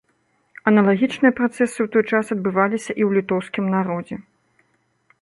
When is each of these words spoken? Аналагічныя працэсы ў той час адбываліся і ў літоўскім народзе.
Аналагічныя 0.71 1.33
працэсы 1.41 1.77
ў 1.85 1.91
той 1.97 2.03
час 2.11 2.25
адбываліся 2.39 2.91
і 2.99 3.09
ў 3.09 3.21
літоўскім 3.21 3.65
народзе. 3.79 4.15